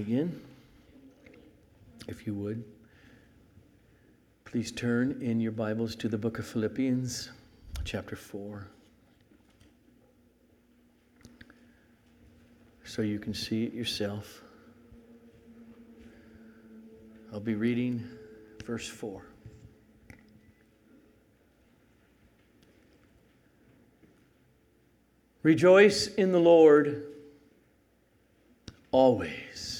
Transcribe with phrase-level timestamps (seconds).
[0.00, 0.40] Again,
[2.06, 2.62] if you would,
[4.44, 7.30] please turn in your Bibles to the book of Philippians,
[7.84, 8.68] chapter 4.
[12.84, 14.42] So you can see it yourself.
[17.32, 18.08] I'll be reading
[18.64, 19.20] verse 4.
[25.42, 27.02] Rejoice in the Lord
[28.92, 29.77] always.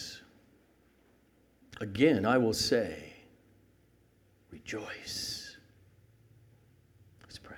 [1.81, 3.13] Again, I will say,
[4.51, 5.57] rejoice.
[7.23, 7.57] Let's pray.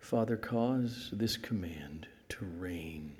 [0.00, 3.16] Father, cause this command to reign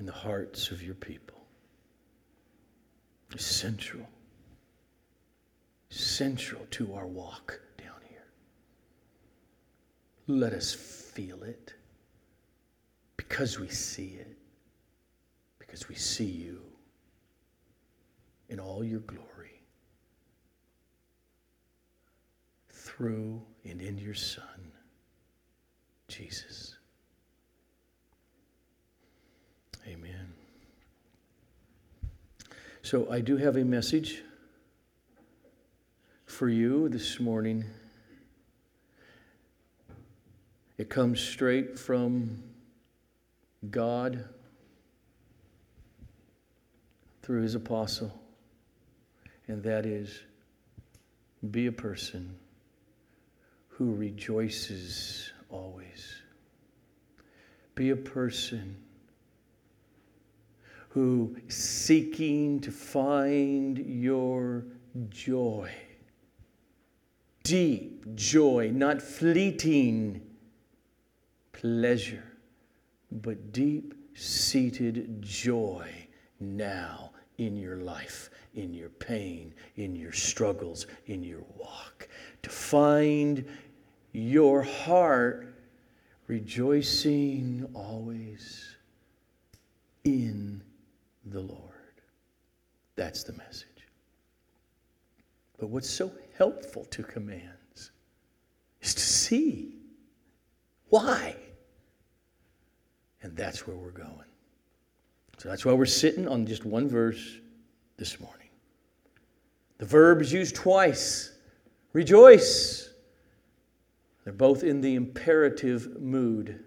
[0.00, 1.38] in the hearts of your people.
[3.36, 4.06] Central,
[5.88, 7.60] central to our walk
[10.32, 11.74] let us feel it
[13.16, 14.36] because we see it,
[15.58, 16.62] because we see you
[18.48, 19.62] in all your glory
[22.68, 24.72] through and in your Son,
[26.08, 26.76] Jesus.
[29.86, 30.32] Amen.
[32.82, 34.22] So, I do have a message
[36.26, 37.64] for you this morning.
[40.82, 42.42] It comes straight from
[43.70, 44.24] God
[47.22, 48.12] through his apostle,
[49.46, 50.24] and that is
[51.52, 52.34] be a person
[53.68, 56.16] who rejoices always.
[57.76, 58.76] Be a person
[60.88, 64.64] who seeking to find your
[65.10, 65.70] joy,
[67.44, 70.26] deep joy, not fleeting
[71.62, 72.24] pleasure,
[73.12, 75.88] but deep seated joy
[76.40, 82.08] now in your life, in your pain, in your struggles, in your walk.
[82.42, 83.46] To find
[84.10, 85.54] your heart
[86.26, 88.74] rejoicing always
[90.02, 90.60] in
[91.26, 91.70] the Lord.
[92.96, 93.68] That's the message.
[95.58, 97.92] But what's so helpful to commands
[98.80, 99.76] is to see
[100.88, 101.36] why.
[103.22, 104.08] And that's where we're going.
[105.38, 107.38] So that's why we're sitting on just one verse
[107.96, 108.48] this morning.
[109.78, 111.30] The verb is used twice
[111.92, 112.90] rejoice.
[114.24, 116.64] They're both in the imperative mood.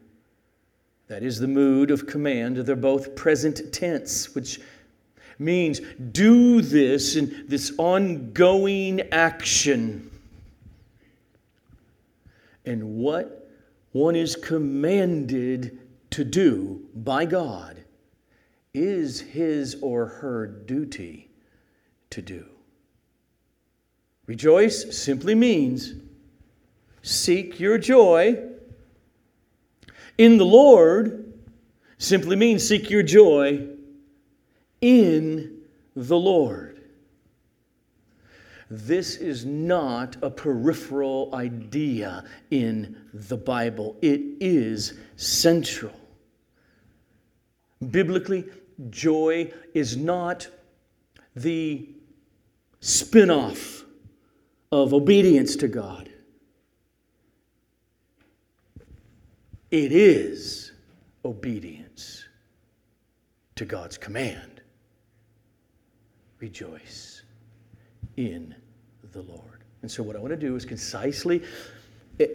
[1.08, 2.58] That is the mood of command.
[2.58, 4.60] They're both present tense, which
[5.40, 10.12] means do this in this ongoing action.
[12.66, 13.50] And what
[13.92, 15.80] one is commanded
[16.16, 17.84] to do by God
[18.74, 21.30] is his or her duty
[22.10, 22.46] to do.
[24.26, 25.94] Rejoice simply means
[27.02, 28.42] seek your joy
[30.18, 31.34] in the Lord,
[31.98, 33.68] simply means seek your joy
[34.80, 35.64] in
[35.98, 36.82] the Lord.
[38.72, 45.92] This is not a peripheral idea in the Bible, it is central.
[47.92, 48.46] Biblically,
[48.90, 50.48] joy is not
[51.36, 51.90] the
[52.80, 53.84] spin off
[54.72, 56.10] of obedience to God,
[59.72, 60.72] it is
[61.24, 62.26] obedience
[63.56, 64.62] to God's command.
[66.40, 67.24] Rejoice
[68.18, 68.54] in
[69.12, 69.64] the Lord.
[69.82, 71.42] And so, what I want to do is concisely,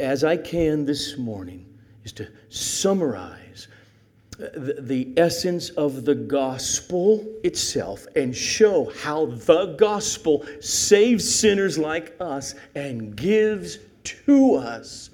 [0.00, 1.66] as I can this morning,
[2.04, 3.68] is to summarize
[4.40, 12.54] the, essence of the gospel itself and show how the gospel saves sinners like us
[12.74, 15.10] and gives to us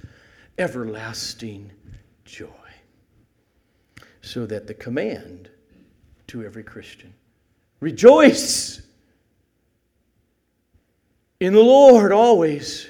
[0.58, 1.70] everlasting
[2.24, 2.46] joy.
[4.22, 5.50] So that the command
[6.28, 7.14] to every Christian
[7.80, 8.82] rejoice
[11.40, 12.88] in the Lord always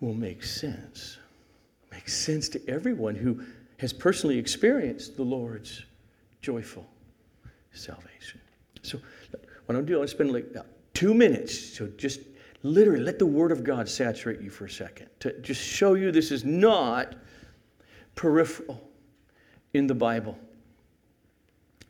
[0.00, 1.18] will make sense.
[1.90, 3.42] Makes sense to everyone who
[3.78, 5.84] has personally experienced the Lord's
[6.40, 6.86] joyful
[7.72, 8.40] salvation.
[8.82, 8.98] So,
[9.66, 10.62] what I'm doing, I'm spend like uh,
[10.94, 11.58] two minutes.
[11.76, 12.20] So, just
[12.62, 16.10] literally let the Word of God saturate you for a second to just show you
[16.10, 17.14] this is not
[18.14, 18.82] peripheral
[19.74, 20.38] in the Bible.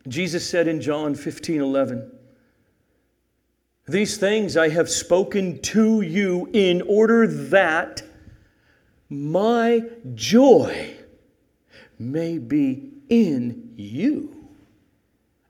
[0.08, 2.12] Jesus said in John 15 11,
[3.86, 8.02] These things I have spoken to you in order that
[9.08, 9.84] my
[10.14, 10.95] joy
[11.98, 14.48] may be in you,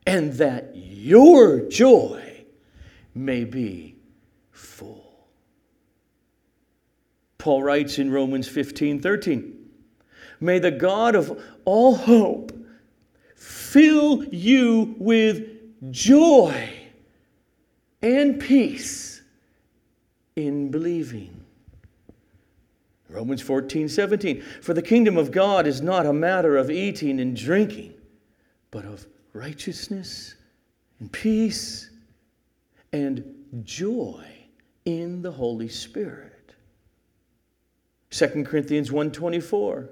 [0.05, 2.45] and that your joy
[3.13, 3.95] may be
[4.51, 5.27] full.
[7.37, 9.53] Paul writes in Romans 15 13,
[10.39, 12.51] May the God of all hope
[13.35, 16.69] fill you with joy
[18.01, 19.21] and peace
[20.35, 21.36] in believing.
[23.09, 24.41] Romans 14, 17.
[24.61, 27.93] For the kingdom of God is not a matter of eating and drinking,
[28.71, 30.35] but of righteousness
[30.99, 31.89] and peace
[32.91, 33.23] and
[33.63, 34.25] joy
[34.85, 36.55] in the Holy Spirit.
[38.09, 39.89] 2 Corinthians 1:24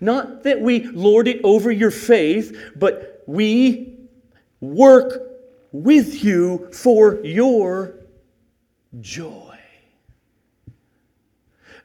[0.00, 3.98] Not that we lord it over your faith, but we
[4.60, 5.22] work
[5.72, 7.94] with you for your
[9.00, 9.47] joy.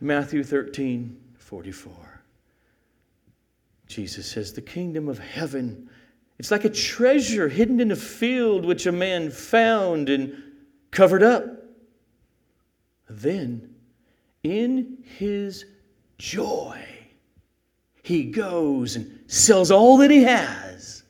[0.03, 1.94] Matthew 13, 44.
[3.88, 5.89] Jesus says, The kingdom of heaven,
[6.38, 10.44] it's like a treasure hidden in a field which a man found and
[10.91, 11.45] covered up.
[13.09, 13.75] Then,
[14.44, 15.63] in his
[16.17, 16.85] joy,
[18.03, 21.03] he goes and sells all that he has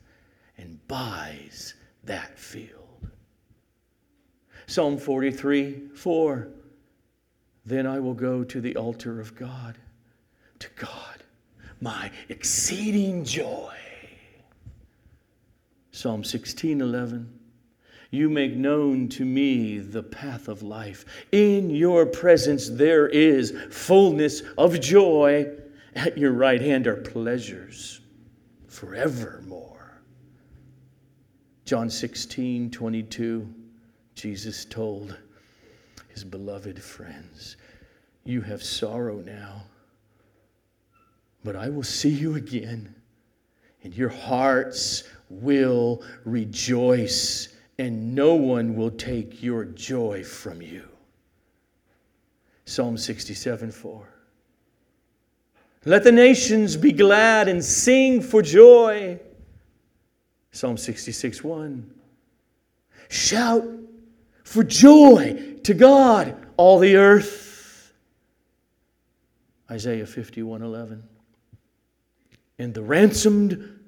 [0.56, 1.74] and buys
[2.04, 3.10] that field.
[4.68, 6.53] Psalm 43 4.
[7.65, 9.77] Then I will go to the altar of God,
[10.60, 11.24] to God,
[11.80, 13.74] my exceeding joy.
[15.92, 17.39] Psalm 16 11.
[18.10, 21.06] You make known to me the path of life.
[21.31, 25.48] In your presence there is fullness of joy.
[25.95, 28.01] At your right hand are pleasures
[28.68, 30.01] forevermore.
[31.66, 33.54] John 16 22.
[34.16, 35.18] Jesus told
[36.13, 37.57] his beloved friends,
[38.24, 39.63] You have sorrow now,
[41.44, 42.94] but I will see you again,
[43.83, 47.50] and your hearts will rejoice,
[47.80, 50.88] and no one will take your joy from you.
[52.66, 54.07] Psalm 67 4.
[55.86, 59.19] Let the nations be glad and sing for joy.
[60.51, 61.94] Psalm 66 1.
[63.09, 63.68] Shout
[64.44, 67.94] for joy to God, all the earth.
[69.69, 71.04] Isaiah 51 11.
[72.60, 73.80] And the ransomed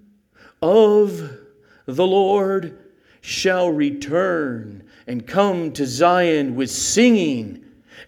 [0.61, 1.37] of
[1.85, 2.79] the Lord
[3.21, 7.63] shall return and come to Zion with singing.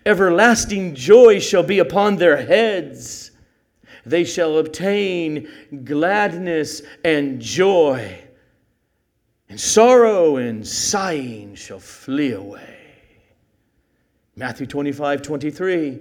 [0.06, 3.32] Everlasting joy shall be upon their heads.
[4.06, 5.48] They shall obtain
[5.84, 8.24] gladness and joy
[9.50, 12.77] and sorrow and sighing shall flee away.
[14.38, 16.00] Matthew 25, 23.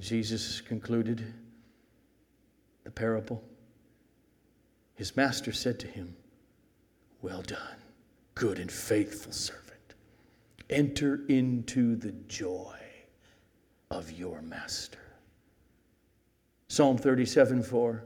[0.00, 1.24] Jesus concluded
[2.82, 3.44] the parable.
[4.94, 6.16] His master said to him,
[7.22, 7.78] Well done,
[8.34, 9.94] good and faithful servant.
[10.68, 12.76] Enter into the joy
[13.92, 14.98] of your master.
[16.66, 18.04] Psalm 37, 4.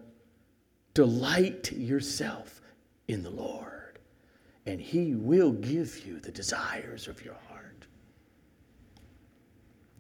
[0.93, 2.61] Delight yourself
[3.09, 3.75] in the Lord
[4.67, 7.54] and He will give you the desires of your heart.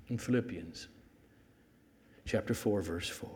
[0.09, 0.89] In Philippians
[2.27, 3.31] chapter 4, verse 4.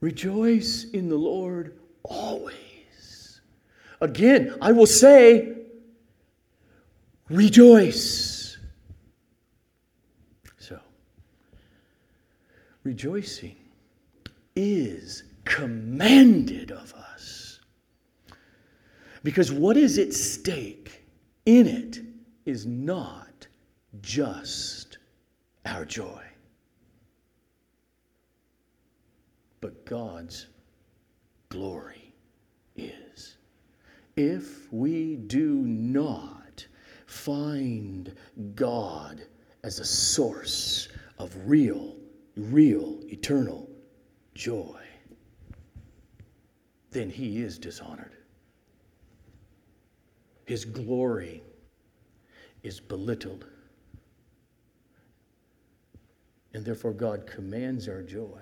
[0.00, 3.40] Rejoice in the Lord always.
[4.00, 5.56] Again, I will say,
[7.30, 8.58] rejoice.
[10.58, 10.78] So,
[12.82, 13.56] rejoicing
[14.54, 17.60] is commanded of us.
[19.22, 21.02] Because what is at stake
[21.46, 22.00] in it
[22.44, 23.33] is not
[24.00, 24.98] just
[25.66, 26.22] our joy,
[29.60, 30.48] but God's
[31.48, 32.12] glory
[32.76, 33.36] is.
[34.16, 36.66] If we do not
[37.06, 38.14] find
[38.54, 39.26] God
[39.62, 41.96] as a source of real,
[42.36, 43.68] real, eternal
[44.34, 44.80] joy,
[46.90, 48.16] then he is dishonored.
[50.46, 51.42] His glory
[52.62, 53.46] is belittled.
[56.54, 58.40] And therefore, God commands our joy,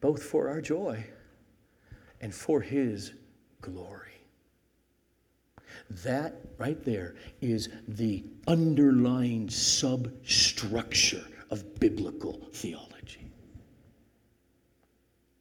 [0.00, 1.04] both for our joy
[2.20, 3.12] and for His
[3.62, 4.04] glory.
[6.04, 13.30] That right there is the underlying substructure of biblical theology.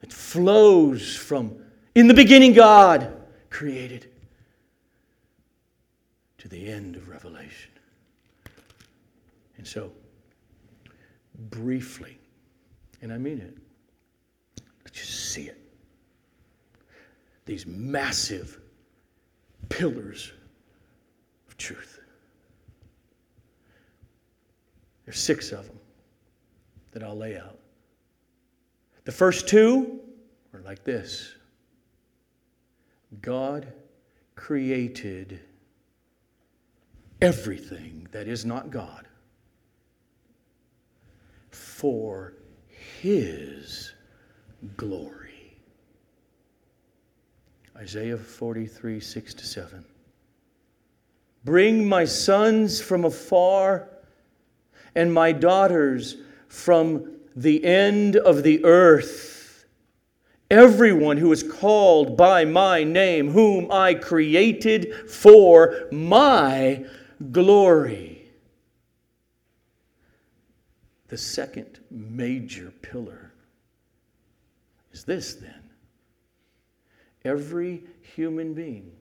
[0.02, 1.58] It flows from,
[1.96, 3.14] in the beginning, God
[3.50, 4.10] created
[6.38, 7.72] to the end of Revelation.
[9.58, 9.92] And so,
[11.38, 12.18] briefly,
[13.02, 13.58] and I mean it,
[14.84, 15.60] let's just see it.
[17.46, 18.60] These massive
[19.70, 20.32] pillars
[21.48, 22.00] of truth.
[25.06, 25.80] There's six of them
[26.92, 27.58] that I'll lay out.
[29.06, 30.02] The first two
[30.54, 31.36] are like this
[33.22, 33.72] God
[34.36, 35.40] created
[37.22, 39.07] everything that is not God
[41.78, 42.34] for
[43.02, 43.94] His
[44.78, 45.56] glory.
[47.76, 49.86] Isaiah 43, 6 to 7.
[51.46, 53.90] Bring my sons from afar
[54.96, 56.18] and my daughters
[56.48, 59.66] from the end of the earth.
[60.50, 66.84] Everyone who is called by my name, whom I created for my
[67.32, 68.17] glory.
[71.08, 73.34] The second major pillar
[74.92, 75.64] is this then
[77.24, 77.84] every
[78.16, 78.92] human being,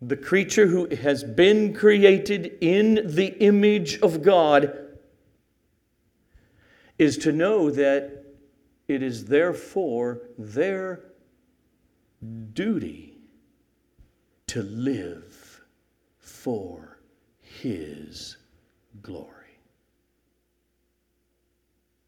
[0.00, 4.78] the creature who has been created in the image of God,
[6.98, 8.24] is to know that
[8.86, 11.00] it is therefore their
[12.52, 13.18] duty
[14.46, 15.62] to live
[16.18, 16.98] for
[17.40, 18.36] His
[19.02, 19.33] glory.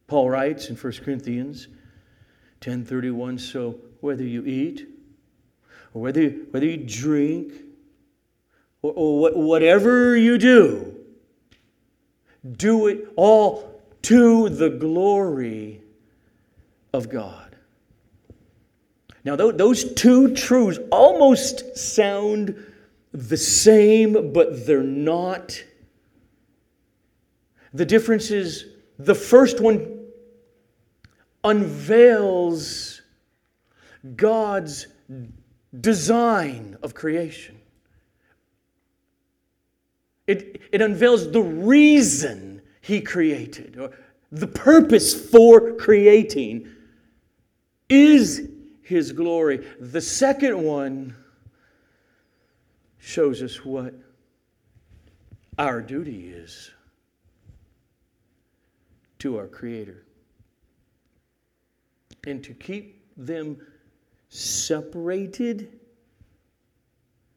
[0.06, 1.68] Paul writes in 1 Corinthians
[2.60, 4.88] 10:31 so whether you eat
[5.92, 7.52] or whether you, whether you drink
[8.82, 10.96] or, or whatever you do
[12.56, 15.80] do it all to the glory
[16.92, 17.56] of God.
[19.24, 22.54] Now, those two truths almost sound
[23.12, 25.60] the same, but they're not.
[27.74, 28.66] The difference is
[28.98, 29.95] the first one
[31.46, 33.00] unveils
[34.16, 34.88] God's
[35.80, 37.58] design of creation.
[40.26, 43.92] It, it unveils the reason he created, or
[44.32, 46.68] the purpose for creating,
[47.88, 48.48] is
[48.82, 49.64] His glory.
[49.78, 51.14] The second one
[52.98, 53.94] shows us what
[55.58, 56.70] our duty is
[59.20, 60.05] to our Creator.
[62.26, 63.56] And to keep them
[64.28, 65.78] separated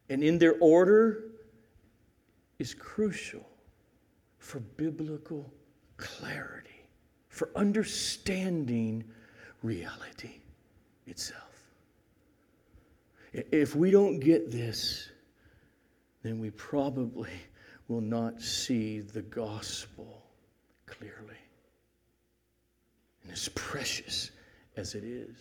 [0.10, 1.26] and in their order
[2.58, 3.48] is crucial
[4.40, 5.52] for biblical
[5.98, 6.84] clarity,
[7.30, 9.04] for understanding
[9.62, 10.42] reality
[11.06, 11.44] itself.
[13.34, 15.10] If we don't get this,
[16.24, 17.30] then we probably
[17.88, 20.24] will not see the gospel
[20.88, 21.38] clearly.
[23.22, 24.32] And it's precious
[24.76, 25.36] as it is.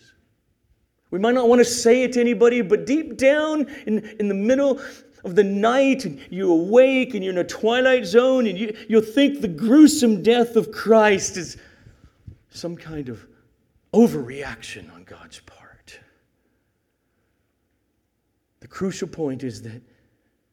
[1.11, 4.33] We might not want to say it to anybody, but deep down in, in the
[4.33, 4.79] middle
[5.23, 9.01] of the night and you awake and you're in a twilight zone and you, you'll
[9.01, 11.57] think the gruesome death of Christ is
[12.49, 13.25] some kind of
[13.93, 15.99] overreaction on God's part.
[18.59, 19.81] The crucial point is that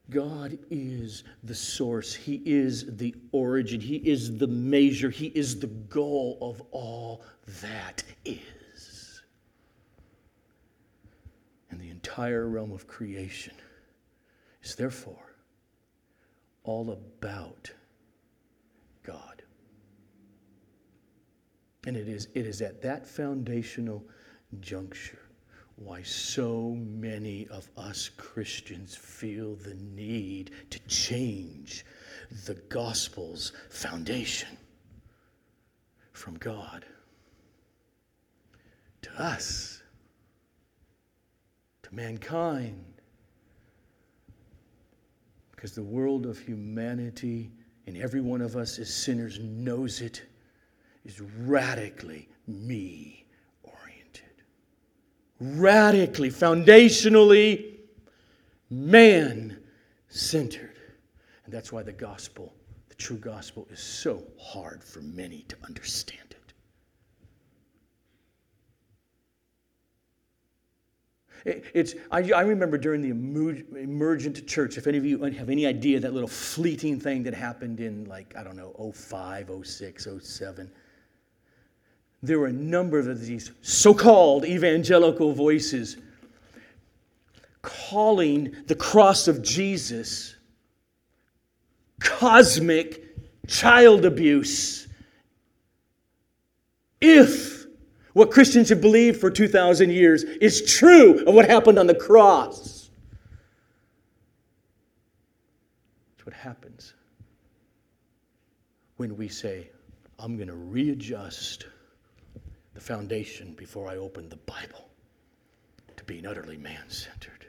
[0.08, 5.66] God is the source, He is the origin, He is the measure, He is the
[5.66, 7.22] goal of all
[7.62, 9.22] that is.
[11.70, 13.54] And the entire realm of creation
[14.62, 15.34] is therefore
[16.62, 17.70] all about
[19.02, 19.42] God.
[21.84, 24.04] And it is, it is at that foundational
[24.60, 25.18] juncture
[25.76, 31.84] why so many of us Christians feel the need to change
[32.46, 34.56] the gospel's foundation
[36.12, 36.84] from God
[39.02, 39.75] to us,
[41.96, 42.84] mankind
[45.50, 47.50] because the world of humanity
[47.86, 50.22] and every one of us as sinners knows it
[51.04, 53.24] is radically me
[53.62, 54.42] oriented.
[55.40, 57.76] Radically, foundationally,
[58.68, 59.58] man
[60.08, 60.76] centered.
[61.44, 62.52] And that's why the gospel,
[62.90, 66.25] the true gospel, is so hard for many to understand.
[71.46, 73.10] It's, I, I remember during the
[73.80, 77.78] emergent church, if any of you have any idea that little fleeting thing that happened
[77.78, 80.70] in, like, I don't know, 05, 06, 07,
[82.24, 85.98] there were a number of these so called evangelical voices
[87.62, 90.34] calling the cross of Jesus
[92.00, 93.04] cosmic
[93.46, 94.88] child abuse.
[97.00, 97.55] If
[98.16, 102.88] what Christians have believed for 2,000 years is true of what happened on the cross,
[106.16, 106.94] that's what happens
[108.96, 109.68] when we say,
[110.18, 111.66] I'm going to readjust
[112.72, 114.88] the foundation before I open the Bible
[115.94, 117.44] to being utterly man centered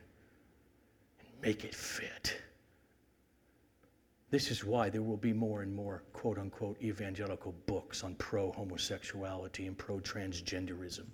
[1.21, 2.41] and make it fit.
[4.29, 8.51] This is why there will be more and more quote unquote evangelical books on pro
[8.51, 11.05] homosexuality and pro transgenderism.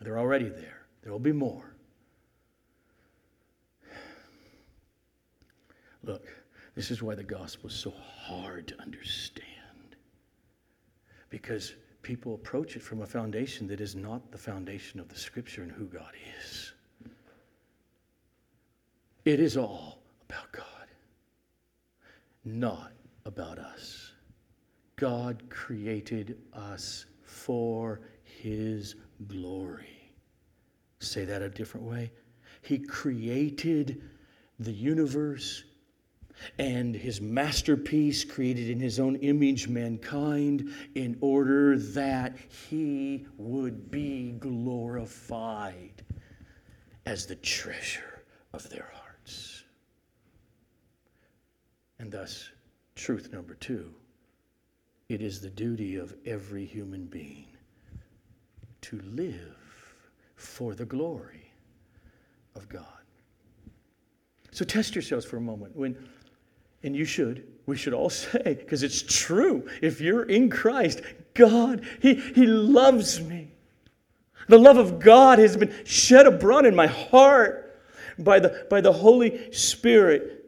[0.00, 0.86] They're already there.
[1.02, 1.74] There will be more.
[6.02, 6.26] Look,
[6.74, 9.46] this is why the gospel is so hard to understand.
[11.30, 15.62] Because people approach it from a foundation that is not the foundation of the scripture
[15.62, 16.72] and who God is.
[19.24, 20.73] It is all about God,
[22.44, 22.92] not
[23.24, 24.12] about us.
[24.96, 28.94] God created us for his
[29.26, 30.12] glory.
[31.00, 32.12] Say that a different way.
[32.62, 34.02] He created
[34.58, 35.64] the universe
[36.58, 42.36] and his masterpiece created in his own image mankind in order that
[42.68, 46.02] he would be glorified
[47.06, 49.53] as the treasure of their hearts.
[52.04, 52.50] And thus,
[52.96, 53.90] truth number two
[55.08, 57.46] it is the duty of every human being
[58.82, 59.56] to live
[60.36, 61.50] for the glory
[62.56, 62.84] of God.
[64.50, 65.74] So test yourselves for a moment.
[65.74, 65.96] When
[66.82, 69.66] and you should, we should all say, because it's true.
[69.80, 71.00] If you're in Christ,
[71.32, 73.50] God, he, he loves me.
[74.48, 77.82] The love of God has been shed abroad in my heart
[78.18, 80.42] by the, by the Holy Spirit.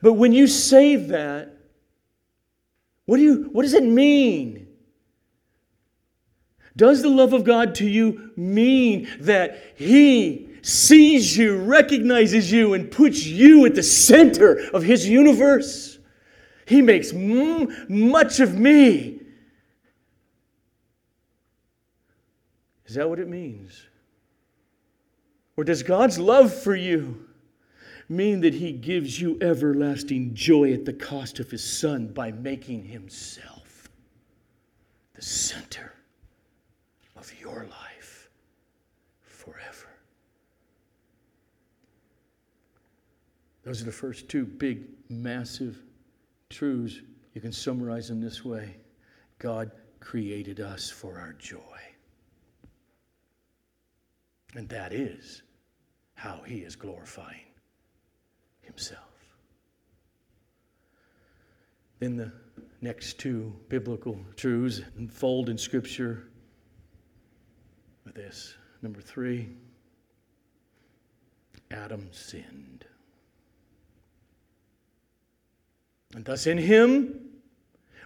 [0.00, 1.56] But when you say that,
[3.04, 4.68] what, do you, what does it mean?
[6.76, 12.90] Does the love of God to you mean that He sees you, recognizes you, and
[12.90, 15.98] puts you at the center of his universe.
[16.66, 19.20] He makes m- much of me.
[22.86, 23.86] Is that what it means?
[25.56, 27.28] Or does God's love for you
[28.08, 32.84] mean that he gives you everlasting joy at the cost of his son by making
[32.84, 33.88] himself
[35.14, 35.92] the center
[37.16, 38.30] of your life?
[39.22, 39.88] Forever.
[43.62, 45.82] Those are the first two big, massive
[46.50, 47.00] truths.
[47.34, 48.76] You can summarize them this way
[49.38, 51.58] God created us for our joy.
[54.54, 55.42] And that is
[56.14, 57.51] how he is glorifying
[58.62, 59.00] himself.
[62.00, 62.32] Then the
[62.80, 66.24] next two biblical truths unfold in Scripture
[68.04, 68.54] with this.
[68.82, 69.48] Number three,
[71.70, 72.84] Adam sinned.
[76.14, 77.20] And thus, in Him,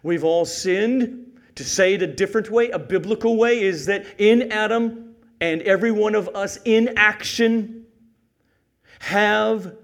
[0.03, 1.23] we've all sinned.
[1.57, 5.90] To say it a different way, a biblical way, is that in Adam and every
[5.90, 7.87] one of us in action
[8.99, 9.75] have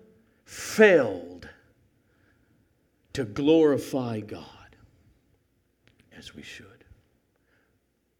[0.53, 1.49] failed
[3.15, 4.77] to glorify God
[6.15, 6.85] as we should.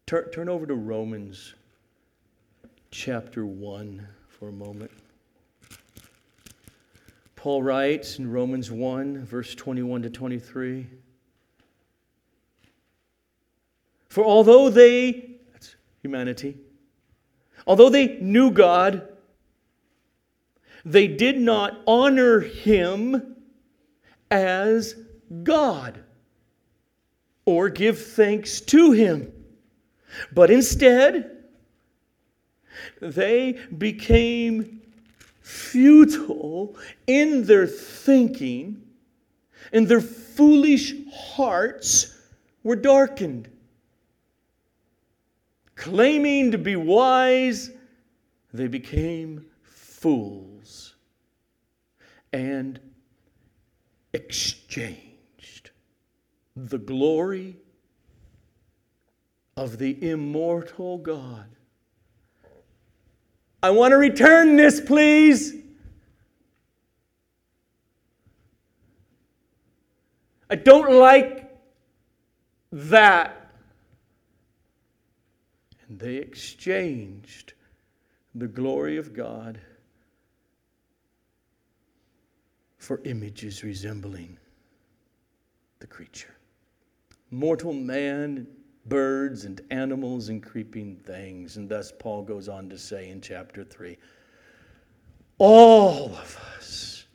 [0.07, 1.53] Turn, turn over to Romans
[2.89, 4.89] chapter 1 for a moment.
[7.35, 10.87] Paul writes in Romans 1, verse 21 to 23
[14.09, 16.57] For although they, that's humanity,
[17.67, 19.12] although they knew God,
[20.85, 23.35] they did not honor him
[24.29, 24.95] as
[25.43, 26.03] God
[27.45, 29.31] or give thanks to him,
[30.33, 31.43] but instead,
[33.01, 34.81] they became
[35.41, 38.81] futile in their thinking,
[39.71, 42.17] and their foolish hearts
[42.63, 43.49] were darkened.
[45.75, 47.71] Claiming to be wise,
[48.53, 50.52] they became fools
[52.33, 52.79] and
[54.11, 55.69] exchanged
[56.55, 57.55] the glory
[59.55, 61.53] of the immortal God
[63.63, 65.55] I want to return this, please.
[70.49, 71.49] I don't like
[72.73, 73.53] that.
[75.87, 77.53] And they exchanged
[78.35, 79.61] the glory of God
[82.83, 84.37] for images resembling
[85.79, 86.35] the creature.
[87.31, 88.45] Mortal man,
[88.87, 91.55] birds and animals and creeping things.
[91.55, 93.97] And thus, Paul goes on to say in chapter 3
[95.39, 97.05] all of us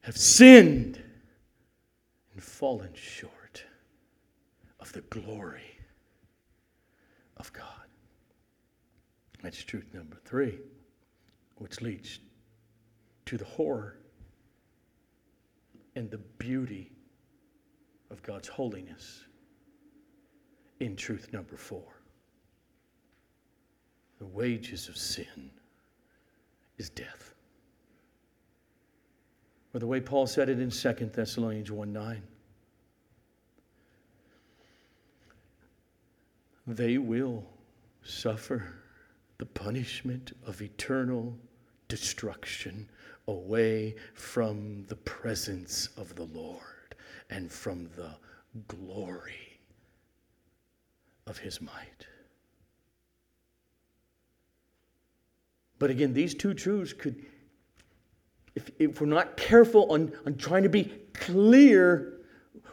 [0.00, 1.00] have sinned
[2.34, 3.64] and fallen short
[4.80, 5.78] of the glory
[7.36, 7.86] of God.
[9.42, 10.58] That's truth number three,
[11.56, 12.18] which leads
[13.26, 13.98] to the horror
[15.94, 16.92] and the beauty
[18.10, 19.24] of God's holiness
[20.80, 21.84] in truth number four.
[24.18, 25.50] The wages of sin
[26.78, 27.34] is death.
[29.74, 32.22] Or the way Paul said it in 2 Thessalonians 1 9.
[36.68, 37.44] They will
[38.02, 38.74] suffer
[39.38, 41.36] the punishment of eternal
[41.88, 42.88] destruction
[43.28, 46.94] away from the presence of the Lord
[47.30, 48.10] and from the
[48.68, 49.60] glory
[51.26, 52.06] of his might.
[55.78, 57.24] But again, these two truths could,
[58.54, 62.20] if, if we're not careful on, on trying to be clear,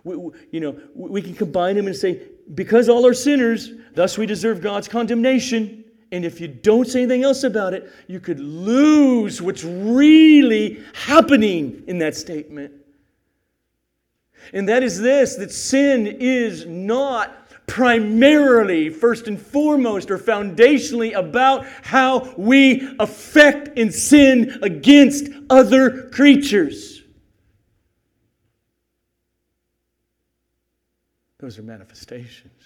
[0.03, 0.15] we,
[0.51, 2.21] you know, we can combine them and say,
[2.53, 5.82] because all are sinners, thus we deserve God's condemnation.
[6.13, 11.83] And if you don't say anything else about it, you could lose what's really happening
[11.87, 12.71] in that statement.
[14.53, 21.65] And that is this that sin is not primarily, first and foremost, or foundationally about
[21.81, 27.01] how we affect and sin against other creatures.
[31.39, 32.61] Those are manifestations.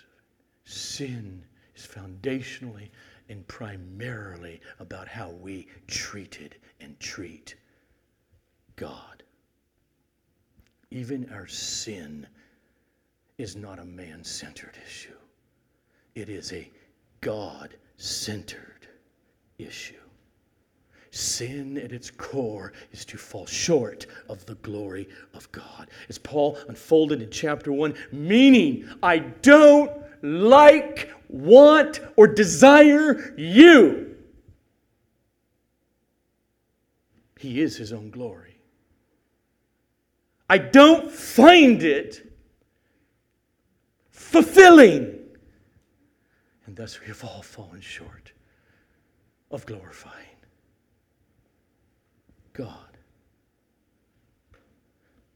[0.65, 1.45] Sin
[1.77, 2.89] is foundationally
[3.29, 7.55] and primarily about how we treated and treat
[8.75, 9.23] God.
[10.91, 12.27] Even our sin
[13.37, 15.17] is not a man centered issue,
[16.15, 16.69] it is a
[17.21, 18.87] God centered
[19.57, 19.95] issue.
[21.11, 25.89] Sin at its core is to fall short of the glory of God.
[26.09, 29.91] As Paul unfolded in chapter 1, meaning I don't
[30.27, 34.15] like, want, or desire you.
[37.39, 38.59] He is his own glory.
[40.49, 42.33] I don't find it
[44.11, 45.19] fulfilling.
[46.65, 48.31] And thus we have all fallen short
[49.51, 50.25] of glorifying
[52.53, 52.97] God.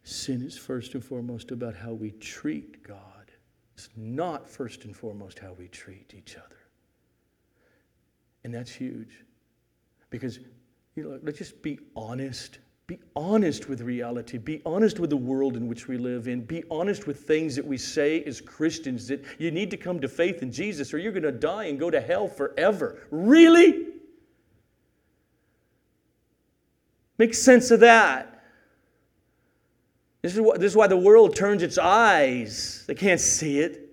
[0.04, 3.11] Sin is first and foremost about how we treat God.
[3.86, 6.58] It's not first and foremost how we treat each other.
[8.44, 9.24] And that's huge.
[10.12, 10.39] Because,
[10.96, 14.38] you know, let's just be honest be honest with reality.
[14.38, 16.41] Be honest with the world in which we live in.
[16.41, 20.10] Be honest with things that we say as Christians that you need to come to
[20.10, 23.08] faith in Jesus or you're going to die and go to hell forever.
[23.10, 23.88] Really?
[27.17, 28.40] Make sense of that.
[30.22, 32.84] This is, what, this is why the world turns its eyes.
[32.88, 33.90] They can't see it.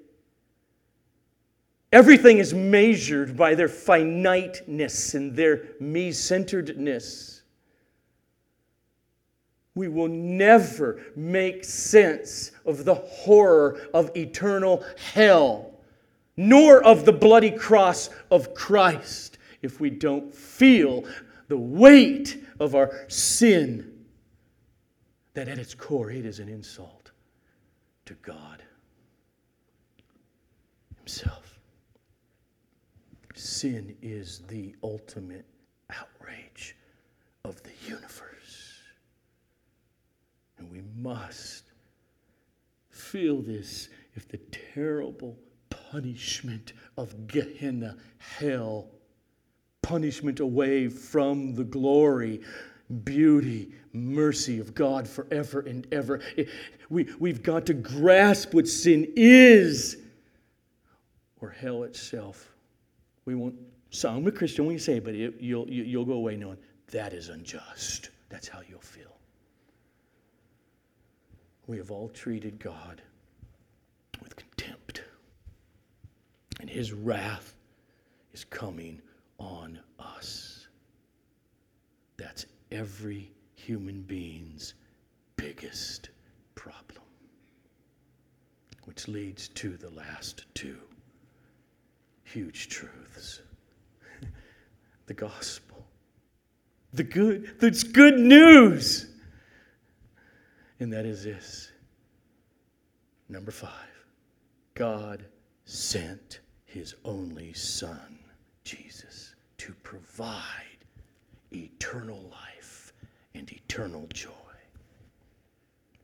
[1.91, 7.38] Everything is measured by their finiteness and their me centeredness
[9.79, 15.71] we will never make sense of the horror of eternal hell,
[16.37, 21.05] nor of the bloody cross of Christ, if we don't feel
[21.47, 23.97] the weight of our sin,
[25.38, 27.12] that at its core it is an insult
[28.05, 28.61] to God
[30.96, 31.61] Himself.
[33.37, 35.44] Sin is the ultimate
[35.90, 36.74] outrage
[37.44, 38.81] of the universe.
[40.59, 41.70] And we must
[42.90, 44.40] feel this if the
[44.74, 45.38] terrible
[45.70, 48.88] punishment of Gehenna, hell,
[49.83, 52.40] punishment away from the glory,
[53.05, 56.20] beauty, mercy of God forever and ever.
[56.88, 59.98] We, we've got to grasp what sin is,
[61.40, 62.51] or hell itself.
[63.24, 63.57] We won't
[63.90, 66.59] sound a Christian when you say it, but it, you'll, you'll go away knowing
[66.90, 68.11] that is unjust.
[68.31, 69.16] That's how you'll feel.
[71.66, 73.03] We have all treated God
[74.22, 75.03] with contempt.
[76.61, 77.55] And his wrath
[78.33, 79.01] is coming
[79.38, 80.58] on us.
[82.70, 84.74] Every human being's
[85.37, 86.11] biggest
[86.54, 87.04] problem.
[88.85, 90.78] Which leads to the last two
[92.24, 93.40] huge truths.
[95.07, 95.85] the gospel.
[96.92, 99.07] The good, that's good news.
[100.81, 101.72] And that is this.
[103.28, 103.72] Number five
[104.74, 105.24] God
[105.64, 108.18] sent his only Son,
[108.64, 110.42] Jesus, to provide
[111.52, 112.58] eternal life
[113.38, 114.31] and eternal joy.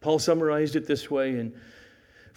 [0.00, 1.54] Paul summarized it this way in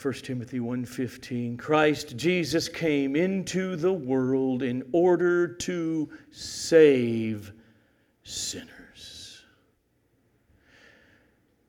[0.02, 7.54] 1 Timothy 1:15 Christ Jesus came into the world in order to save
[8.24, 9.44] sinners.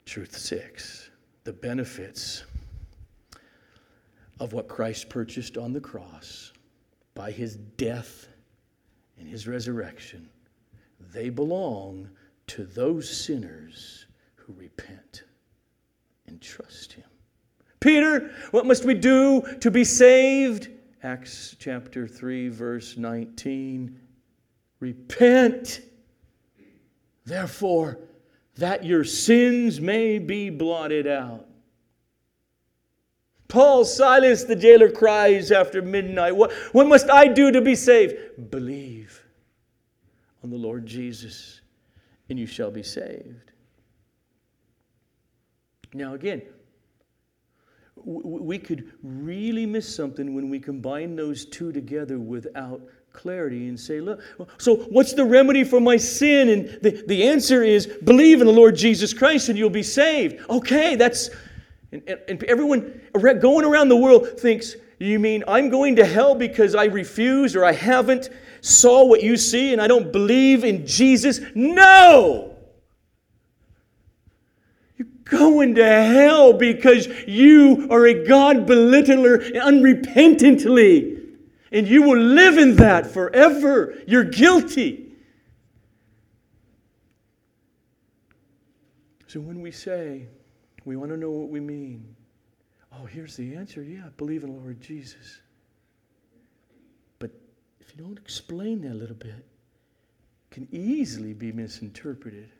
[0.04, 1.10] Truth 6
[1.44, 2.44] the benefits
[4.38, 6.52] of what Christ purchased on the cross
[7.14, 8.28] by his death
[9.18, 10.28] and his resurrection
[11.12, 12.10] they belong
[12.48, 14.06] to those sinners
[14.36, 15.24] who repent
[16.26, 17.04] and trust him
[17.80, 20.68] Peter, what must we do to be saved?
[21.02, 23.98] Acts chapter 3, verse 19.
[24.80, 25.80] Repent,
[27.24, 27.98] therefore,
[28.56, 31.46] that your sins may be blotted out.
[33.46, 38.50] Paul, Silas, the jailer cries after midnight, what, what must I do to be saved?
[38.50, 39.22] Believe
[40.42, 41.57] on the Lord Jesus,
[42.28, 43.52] and you shall be saved.
[45.94, 46.42] Now, again,
[48.04, 52.80] we could really miss something when we combine those two together without
[53.12, 54.20] clarity and say, look,
[54.58, 56.48] so what's the remedy for my sin?
[56.50, 60.38] And the, the answer is believe in the Lord Jesus Christ and you'll be saved.
[60.48, 61.30] Okay, that's,
[61.90, 66.74] and, and everyone going around the world thinks, you mean I'm going to hell because
[66.74, 71.40] I refuse or I haven't saw what you see and I don't believe in Jesus?
[71.54, 72.56] No!
[74.96, 81.16] You're going to hell because you are a God belittler unrepentantly.
[81.70, 83.94] And you will live in that forever.
[84.06, 85.08] You're guilty.
[89.26, 90.26] So when we say
[90.86, 92.16] we want to know what we mean,
[92.94, 95.42] oh, here's the answer yeah, believe in the Lord Jesus.
[97.98, 99.44] You don't explain that a little bit,
[100.52, 102.50] can easily be misinterpreted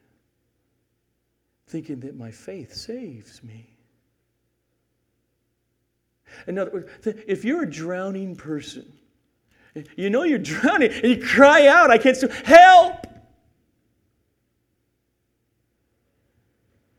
[1.69, 3.77] thinking that my faith saves me.
[6.49, 8.93] In other words, if you're a drowning person,
[9.97, 13.07] you know you're drowning, and you cry out, I can't swim, help!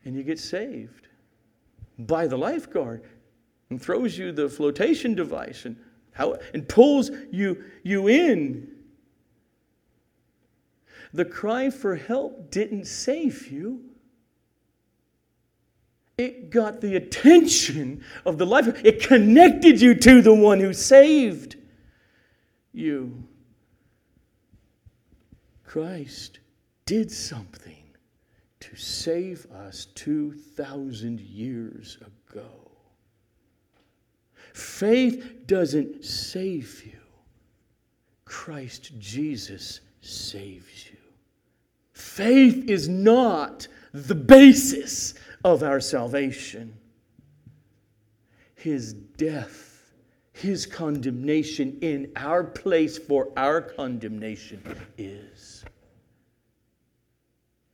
[0.05, 1.07] And you get saved
[1.97, 3.03] by the lifeguard
[3.69, 5.75] and throws you the flotation device and,
[6.19, 8.67] how, and pulls you, you in.
[11.13, 13.85] The cry for help didn't save you.
[16.17, 18.67] It got the attention of the life.
[18.83, 21.55] It connected you to the one who saved
[22.73, 23.23] you.
[25.63, 26.39] Christ
[26.85, 27.95] did something
[28.59, 32.68] to save us 2,000 years ago.
[34.53, 36.99] Faith doesn't save you,
[38.25, 40.97] Christ Jesus saves you.
[41.93, 46.73] Faith is not the basis of our salvation.
[48.55, 49.93] His death,
[50.33, 54.61] His condemnation in our place for our condemnation
[54.97, 55.63] is.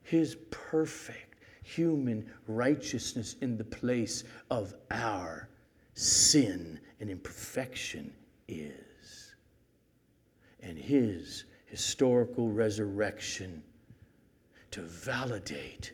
[0.03, 5.49] His perfect human righteousness in the place of our
[5.95, 8.13] sin and imperfection
[8.47, 9.36] is.
[10.62, 13.63] And His historical resurrection
[14.71, 15.93] to validate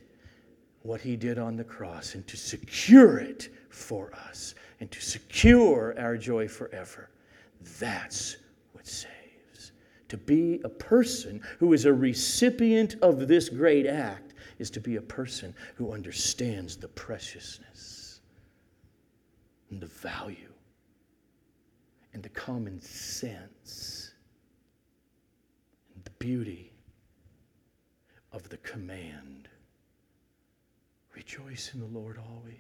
[0.84, 5.94] what he did on the cross and to secure it for us and to secure
[6.00, 7.10] our joy forever.
[7.80, 8.38] That's
[8.72, 9.72] what saves.
[10.10, 14.96] To be a person who is a recipient of this great act is to be
[14.96, 18.01] a person who understands the preciousness
[19.72, 20.54] and the value
[22.14, 24.12] and the common sense
[25.96, 26.72] and the beauty
[28.32, 29.50] of the command
[31.16, 32.56] Rejoice in the Lord always.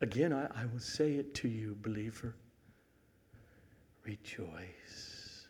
[0.00, 2.34] Again, I, I will say it to you, believer.
[4.04, 5.46] Rejoice.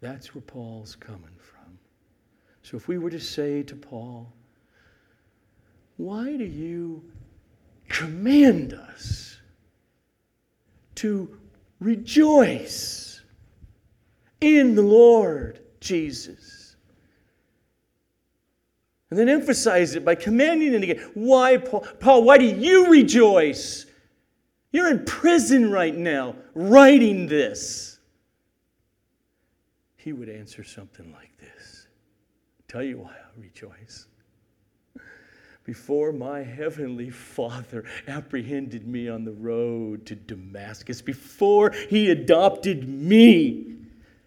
[0.00, 1.78] That's where Paul's coming from.
[2.62, 4.32] So if we were to say to Paul,
[5.98, 7.02] why do you
[7.88, 9.36] command us
[10.94, 11.38] to
[11.80, 13.20] rejoice
[14.40, 16.76] in the Lord Jesus?
[19.10, 21.10] And then emphasize it by commanding it again.
[21.14, 21.80] Why, Paul?
[21.80, 23.86] Paul, why do you rejoice?
[24.70, 27.98] You're in prison right now writing this.
[29.96, 31.86] he would answer something like this
[32.68, 34.06] Tell you why I rejoice.
[35.68, 43.76] Before my heavenly Father apprehended me on the road to Damascus, before he adopted me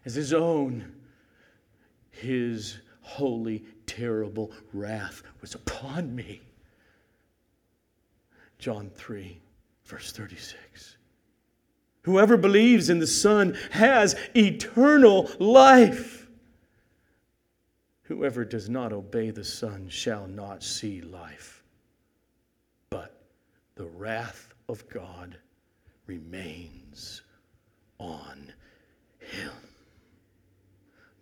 [0.06, 0.94] as his own,
[2.12, 6.42] his holy, terrible wrath was upon me.
[8.60, 9.42] John 3,
[9.86, 10.98] verse 36.
[12.04, 16.21] Whoever believes in the Son has eternal life.
[18.12, 21.64] Whoever does not obey the Son shall not see life,
[22.90, 23.24] but
[23.76, 25.38] the wrath of God
[26.08, 27.22] remains
[28.00, 28.52] on
[29.18, 29.54] him.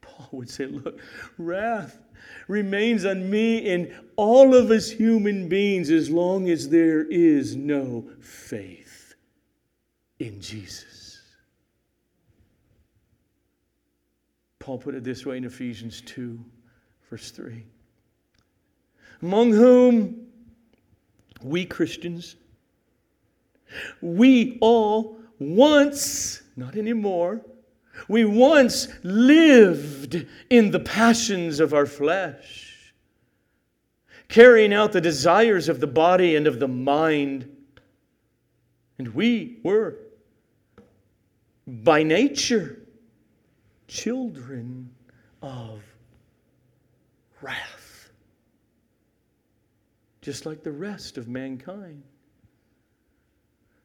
[0.01, 0.99] Paul would say, Look,
[1.37, 1.99] wrath
[2.47, 8.09] remains on me and all of us human beings as long as there is no
[8.19, 9.13] faith
[10.17, 11.21] in Jesus.
[14.57, 16.43] Paul put it this way in Ephesians 2,
[17.09, 17.63] verse 3.
[19.21, 20.27] Among whom
[21.41, 22.35] we Christians,
[24.01, 27.41] we all once, not anymore,
[28.07, 32.93] we once lived in the passions of our flesh,
[34.27, 37.49] carrying out the desires of the body and of the mind.
[38.97, 39.97] And we were,
[41.67, 42.79] by nature,
[43.87, 44.91] children
[45.41, 45.81] of
[47.41, 48.09] wrath,
[50.21, 52.03] just like the rest of mankind.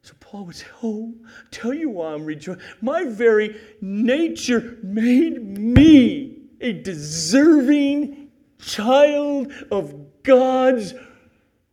[0.01, 1.15] So Paul would say, Oh,
[1.49, 2.61] tell you why I'm rejoicing.
[2.79, 10.93] My very nature made me a deserving child of God's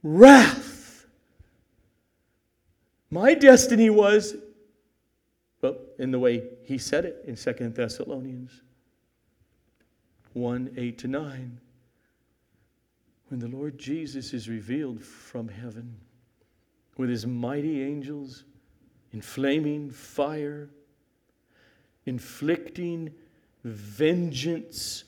[0.03, 1.07] wrath.
[3.11, 4.35] My destiny was,
[5.61, 8.63] well, in the way he said it in Second Thessalonians
[10.33, 11.61] 1 8 to 9,
[13.33, 15.97] when the Lord Jesus is revealed from heaven
[16.99, 18.45] with his mighty angels
[19.11, 20.69] in flaming fire,
[22.05, 23.11] inflicting
[23.65, 25.05] vengeance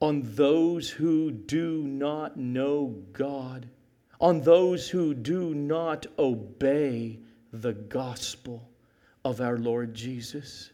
[0.00, 3.68] on those who do not know God,
[4.22, 7.18] on those who do not obey
[7.52, 8.66] the gospel
[9.22, 10.70] of our Lord Jesus.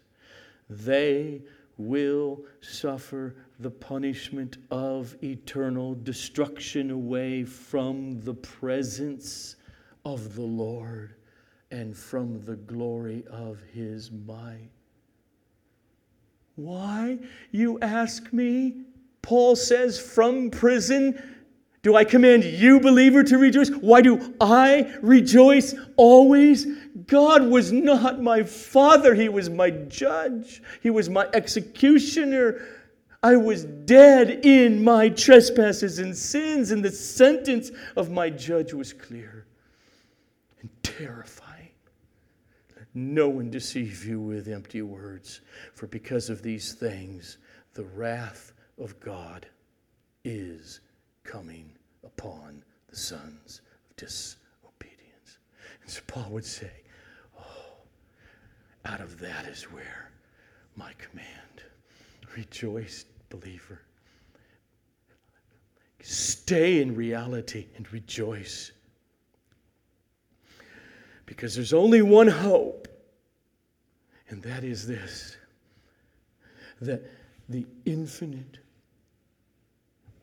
[0.68, 1.42] They
[1.80, 9.56] will suffer the punishment of eternal destruction away from the presence
[10.04, 11.14] of the Lord
[11.70, 14.70] and from the glory of his might.
[16.56, 17.18] Why,
[17.52, 18.82] you ask me?
[19.22, 21.22] Paul says, from prison,
[21.82, 23.70] do I command you, believer, to rejoice?
[23.70, 26.66] Why do I rejoice always?
[27.06, 32.60] God was not my father, He was my judge, He was my executioner.
[33.22, 38.92] I was dead in my trespasses and sins, and the sentence of my judge was
[38.92, 39.46] clear
[40.60, 41.70] and terrifying.
[42.76, 45.40] Let no one deceive you with empty words,
[45.74, 47.38] for because of these things,
[47.74, 49.46] the wrath of God
[50.24, 50.80] is
[51.24, 51.70] coming
[52.04, 55.38] upon the sons of disobedience.
[55.82, 56.70] And so Paul would say,
[57.38, 57.82] Oh,
[58.84, 60.10] out of that is where
[60.76, 61.26] my command.
[62.36, 63.80] Rejoice, believer.
[66.02, 68.72] Stay in reality and rejoice.
[71.26, 72.88] Because there's only one hope,
[74.28, 75.36] and that is this
[76.80, 77.02] that
[77.48, 78.59] the infinite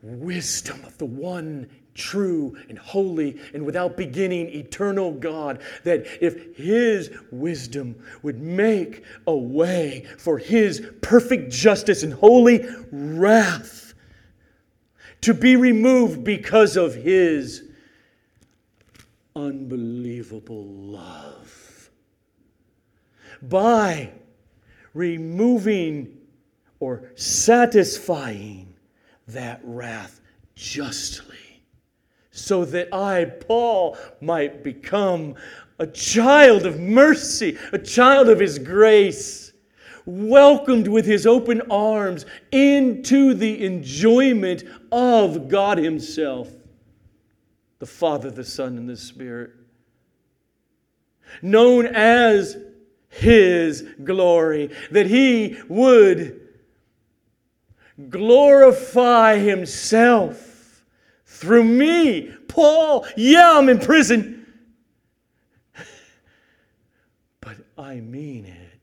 [0.01, 7.11] wisdom of the one true and holy and without beginning eternal God, that if His
[7.31, 13.95] wisdom would make a way for His perfect justice and holy wrath
[15.21, 17.63] to be removed because of His
[19.35, 21.89] unbelievable love.
[23.41, 24.11] By
[24.93, 26.17] removing
[26.79, 28.66] or satisfying
[29.27, 30.21] that wrath
[30.55, 31.61] justly,
[32.31, 35.35] so that I, Paul, might become
[35.79, 39.51] a child of mercy, a child of His grace,
[40.05, 46.49] welcomed with His open arms into the enjoyment of God Himself
[47.79, 49.51] the Father, the Son, and the Spirit.
[51.41, 52.57] Known as
[53.09, 56.46] His glory, that He would
[58.09, 60.83] glorify Himself
[61.25, 62.33] through me.
[62.47, 64.45] Paul, yeah, I'm in prison.
[67.39, 68.79] But I mean it.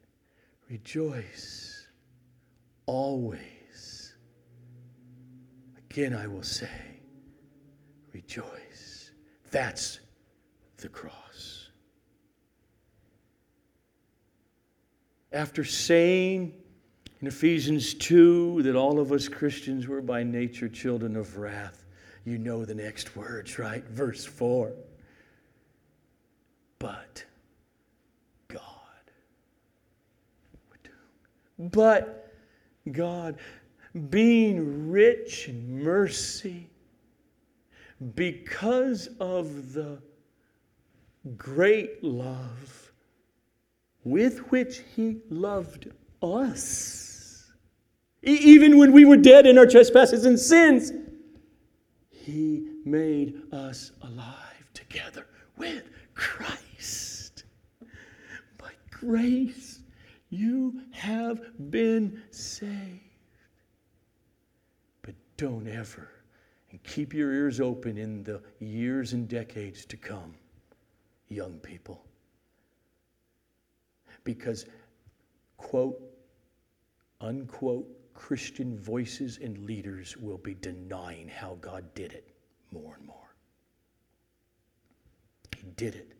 [0.71, 1.87] Rejoice
[2.87, 4.15] always.
[5.91, 6.69] Again, I will say,
[8.13, 9.11] rejoice.
[9.51, 10.01] That's
[10.79, 11.69] the cross.
[15.33, 16.55] After saying
[17.25, 21.87] in Ephesians 2 that all of us Christians were by nature children of wrath,
[22.27, 23.83] you know the next words, right?
[23.85, 24.75] Verse 4.
[26.79, 27.25] But
[28.49, 28.61] God.
[31.59, 32.35] But
[32.93, 33.39] God,
[34.11, 36.69] being rich in mercy,
[38.15, 39.97] because of the
[41.39, 42.93] great love
[44.05, 47.13] with which He loved us,
[48.25, 50.93] even when we were dead in our trespasses and sins,
[52.11, 57.45] He made us alive together with Christ.
[58.59, 59.81] By grace,
[60.31, 63.01] you have been saved.
[65.03, 66.09] But don't ever,
[66.71, 70.35] and keep your ears open in the years and decades to come,
[71.29, 72.05] young people.
[74.25, 74.65] Because,
[75.59, 76.01] quote,
[77.21, 82.35] unquote, Christian voices and leaders will be denying how God did it
[82.71, 83.35] more and more.
[85.57, 86.13] He did it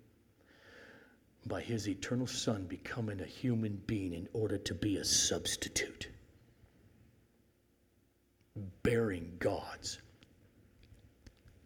[1.47, 6.09] by his eternal Son becoming a human being in order to be a substitute,
[8.83, 9.99] bearing God's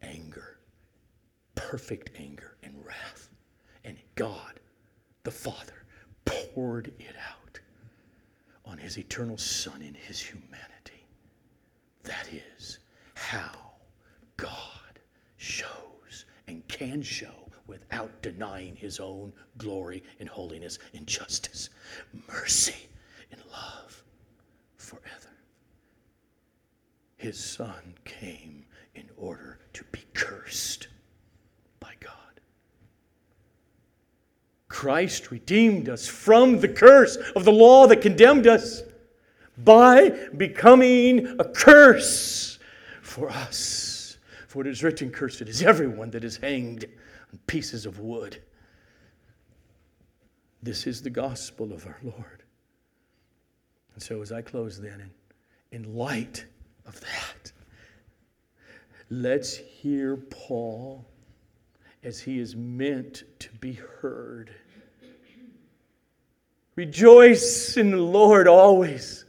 [0.03, 0.59] anger,
[1.55, 3.31] perfect anger and wrath.
[3.85, 4.61] And God,
[5.23, 5.85] the Father,
[6.25, 7.48] poured it out
[8.69, 11.07] on his eternal Son in his humanity.
[12.05, 12.79] That is
[13.15, 13.51] how
[14.37, 15.01] God
[15.37, 21.71] shows and can show without denying his own glory and holiness and justice,
[22.29, 22.89] mercy
[23.31, 24.03] and love
[24.77, 25.05] forever.
[27.17, 28.65] His son came
[28.95, 30.89] in order to be cursed
[31.81, 32.13] by God.
[34.69, 38.83] Christ redeemed us from the curse of the law that condemned us
[39.57, 42.59] by becoming a curse
[43.03, 44.19] for us.
[44.47, 46.85] For it is written, Cursed is everyone that is hanged
[47.33, 48.41] on pieces of wood.
[50.63, 52.43] This is the gospel of our Lord.
[53.95, 55.11] And so, as I close then,
[55.73, 56.45] in, in light
[56.87, 57.53] of that,
[59.11, 61.05] let's hear Paul
[62.03, 64.51] as he is meant to be heard.
[66.77, 69.25] Rejoice in the Lord always.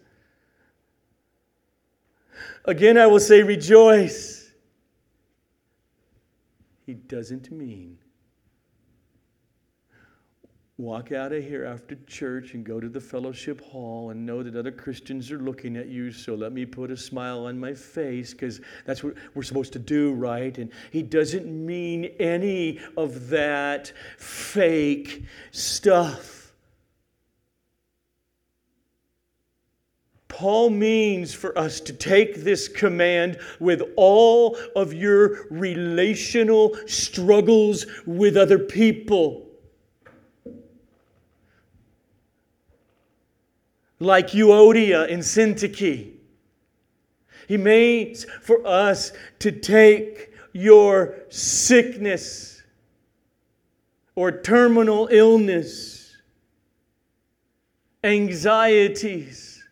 [2.65, 4.51] Again, I will say, rejoice.
[6.85, 7.97] He doesn't mean
[10.79, 14.55] walk out of here after church and go to the fellowship hall and know that
[14.55, 18.31] other Christians are looking at you, so let me put a smile on my face
[18.31, 20.57] because that's what we're supposed to do, right?
[20.57, 26.53] And he doesn't mean any of that fake stuff.
[30.29, 38.37] Paul means for us to take this command with all of your relational struggles with
[38.37, 39.48] other people.
[43.99, 46.13] Like Euodia and Syntyche.
[47.47, 52.61] He means for us to take your sickness
[54.15, 56.15] or terminal illness,
[58.03, 59.63] anxieties,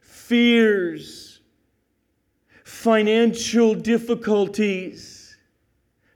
[0.00, 1.40] fears,
[2.64, 5.36] financial difficulties,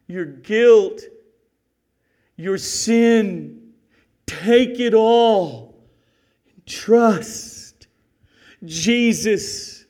[0.07, 1.03] your guilt,
[2.37, 3.73] your sin.
[4.27, 5.68] Take it all.
[6.69, 7.87] Trust
[8.63, 9.87] Jesus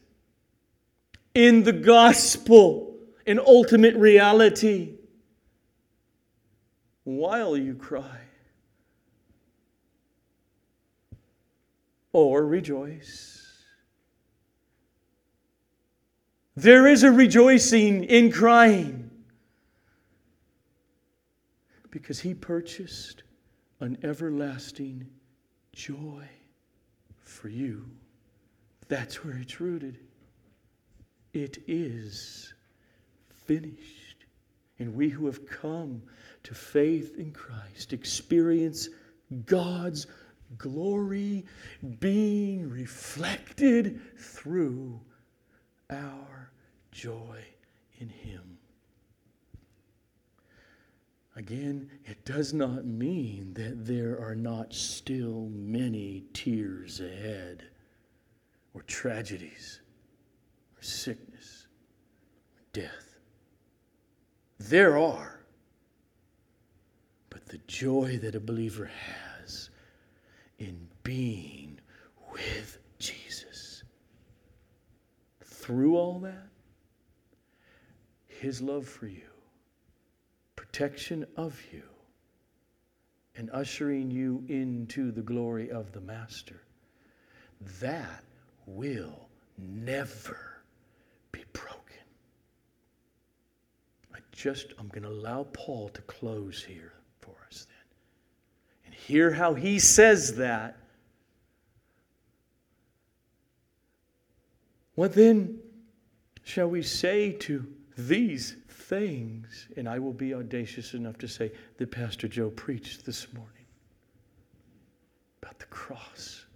[1.34, 4.94] in the gospel in ultimate reality
[7.02, 8.20] while you cry.
[12.12, 13.64] Or rejoice.
[16.54, 19.10] There is a rejoicing in crying
[21.90, 23.24] because he purchased
[23.80, 25.08] an everlasting
[25.72, 26.28] joy
[27.38, 27.84] for you.
[28.88, 29.98] That's where it's rooted.
[31.32, 32.52] It is
[33.46, 34.24] finished.
[34.78, 36.02] And we who have come
[36.44, 38.88] to faith in Christ experience
[39.46, 40.06] God's
[40.56, 41.44] glory
[42.00, 45.00] being reflected through
[45.90, 46.50] our
[46.92, 47.44] joy
[47.98, 48.57] in Him.
[51.38, 57.62] Again, it does not mean that there are not still many tears ahead.
[58.74, 59.80] or tragedies
[60.76, 61.66] or sickness
[62.56, 63.16] or death.
[64.58, 65.40] There are.
[67.30, 69.70] But the joy that a believer has
[70.58, 71.80] in being
[72.32, 73.84] with Jesus.
[75.44, 76.48] Through all that,
[78.26, 79.27] his love for you,
[80.78, 81.82] protection of you,
[83.34, 86.62] and ushering you into the glory of the Master,
[87.80, 88.22] that
[88.64, 90.62] will never
[91.32, 91.82] be broken.
[94.14, 98.86] I just, I'm going to allow Paul to close here for us then.
[98.86, 100.76] And hear how he says that.
[104.94, 105.58] What then
[106.44, 107.66] shall we say to
[107.96, 108.54] these
[108.88, 109.68] things?
[109.76, 113.52] And I will be audacious enough to say that Pastor Joe preached this morning
[115.42, 116.46] about the cross,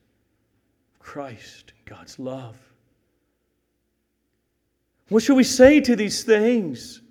[0.98, 2.56] Christ, and God's love.
[5.08, 7.02] What shall we say to these things?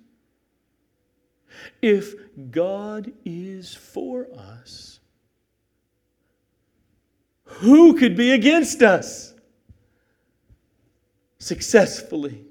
[1.80, 2.14] If
[2.50, 4.98] God is for us,
[7.44, 9.34] who could be against us
[11.38, 12.44] successfully?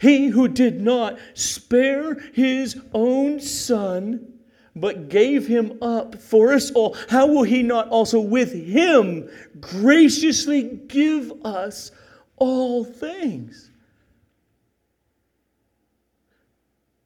[0.00, 4.32] He who did not spare his own son,
[4.74, 9.28] but gave him up for us all, how will he not also with him
[9.60, 11.90] graciously give us
[12.38, 13.70] all things?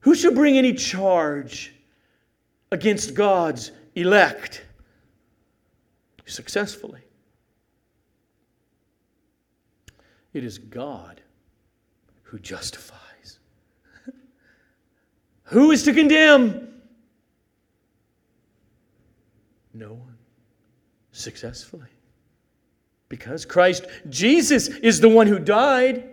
[0.00, 1.74] Who shall bring any charge
[2.70, 4.64] against God's elect?
[6.26, 7.00] Successfully.
[10.32, 11.20] It is God
[12.24, 13.38] who justifies.
[15.44, 16.68] who is to condemn?
[19.72, 20.16] No one.
[21.12, 21.88] Successfully.
[23.08, 26.10] Because Christ Jesus is the one who died.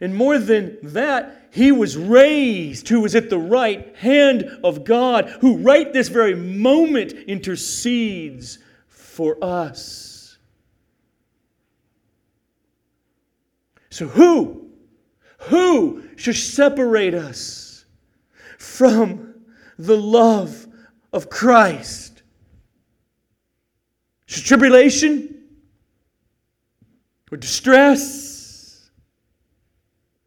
[0.00, 5.28] And more than that, he was raised, who was at the right hand of God,
[5.40, 10.38] who right this very moment intercedes for us.
[13.90, 14.67] So, who,
[15.38, 17.84] who should separate us
[18.58, 19.34] from
[19.78, 20.66] the love
[21.12, 22.22] of Christ?
[24.26, 25.42] Should tribulation
[27.30, 28.38] or distress?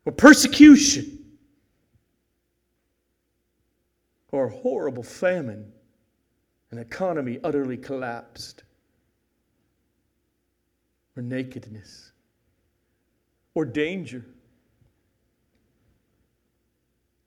[0.06, 1.20] or persecution
[4.32, 5.72] or horrible famine,
[6.72, 8.64] an economy utterly collapsed,
[11.18, 12.14] or nakedness,
[13.54, 14.26] or danger.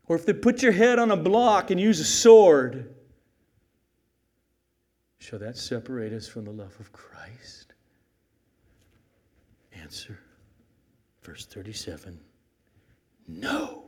[0.07, 2.94] Or if they put your head on a block and use a sword,
[5.18, 7.72] shall that separate us from the love of Christ?
[9.72, 10.18] Answer,
[11.22, 12.18] verse 37.
[13.26, 13.84] No.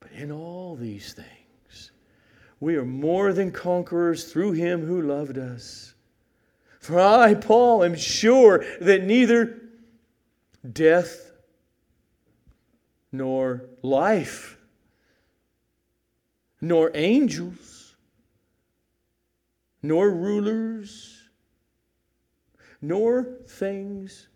[0.00, 1.92] But in all these things,
[2.58, 5.94] we are more than conquerors through him who loved us.
[6.80, 9.62] For I, Paul, am sure that neither
[10.72, 11.25] death
[13.16, 14.56] nor life
[16.60, 17.96] nor angels
[19.82, 21.22] nor rulers
[22.80, 24.28] nor things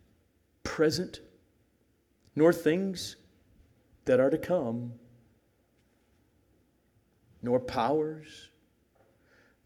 [0.63, 1.21] present
[2.35, 3.17] nor things
[4.05, 4.93] that are to come,
[7.43, 8.49] nor powers,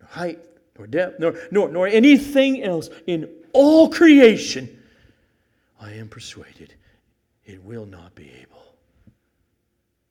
[0.00, 0.40] nor height,
[0.76, 2.88] nor depth, nor, nor, nor anything else.
[3.06, 4.82] In all creation,
[5.80, 6.74] I am persuaded
[7.44, 8.74] it will not be able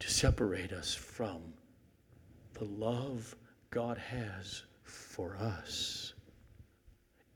[0.04, 1.42] to separate us from
[2.56, 3.38] the love
[3.70, 6.14] God has for us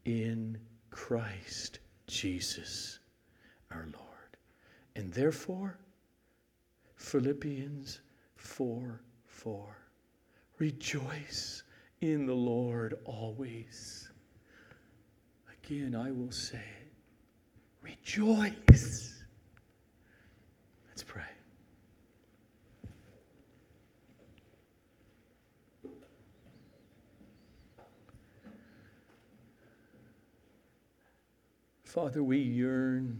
[0.04, 0.58] in
[0.90, 3.00] Christ Jesus
[3.72, 4.38] our Lord.
[4.98, 5.80] And therefore,
[6.98, 8.02] Philippians
[8.36, 9.78] 4 4.
[10.60, 11.64] Rejoice
[12.02, 14.10] in the Lord always.
[15.64, 16.66] Again, I will say.
[17.82, 19.24] Rejoice.
[20.90, 21.37] Let's pray.
[31.98, 33.20] Father, we yearn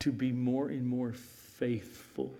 [0.00, 2.30] to be more and more faithful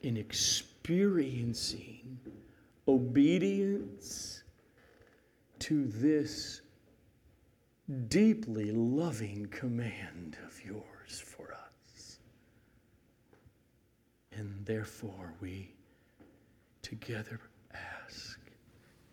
[0.00, 2.18] in experiencing
[2.88, 4.42] obedience
[5.58, 6.62] to this
[8.08, 12.20] deeply loving command of yours for us.
[14.34, 15.74] And therefore, we
[16.80, 17.38] together
[17.74, 18.40] ask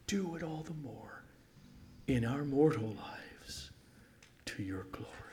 [0.08, 1.26] do it all the more
[2.10, 3.70] in our mortal lives
[4.44, 5.29] to your glory.